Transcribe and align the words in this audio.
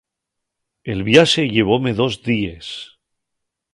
El 0.93 0.99
viaxe 1.09 1.43
llevóme 1.53 1.91
dos 1.99 2.13
díes. 2.27 2.67